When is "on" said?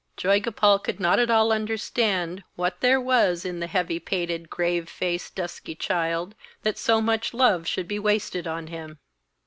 8.47-8.65